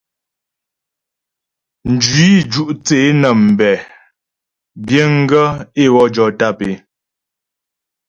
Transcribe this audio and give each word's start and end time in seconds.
Mjwǐ 1.93 2.29
ju' 2.51 2.67
thə́ 2.85 2.99
é 3.05 3.09
nə́ 3.21 3.33
mbɛ 3.47 3.71
biəŋ 4.85 5.13
gaə́ 5.29 5.47
é 5.83 5.85
wɔ 5.93 6.03
jɔ 6.15 6.25
tàp 6.39 6.59
é. 6.69 6.71